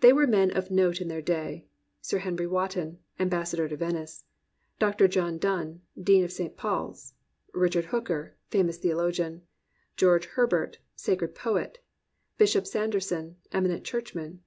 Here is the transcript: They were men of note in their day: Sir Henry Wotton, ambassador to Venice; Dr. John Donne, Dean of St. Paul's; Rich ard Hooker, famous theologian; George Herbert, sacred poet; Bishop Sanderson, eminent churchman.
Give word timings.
They 0.00 0.14
were 0.14 0.26
men 0.26 0.50
of 0.56 0.70
note 0.70 1.02
in 1.02 1.08
their 1.08 1.20
day: 1.20 1.66
Sir 2.00 2.20
Henry 2.20 2.46
Wotton, 2.46 2.98
ambassador 3.18 3.68
to 3.68 3.76
Venice; 3.76 4.24
Dr. 4.78 5.06
John 5.06 5.36
Donne, 5.36 5.82
Dean 6.02 6.24
of 6.24 6.32
St. 6.32 6.56
Paul's; 6.56 7.12
Rich 7.52 7.76
ard 7.76 7.84
Hooker, 7.92 8.36
famous 8.48 8.78
theologian; 8.78 9.42
George 9.98 10.24
Herbert, 10.28 10.78
sacred 10.96 11.34
poet; 11.34 11.78
Bishop 12.38 12.66
Sanderson, 12.66 13.36
eminent 13.52 13.84
churchman. 13.84 14.40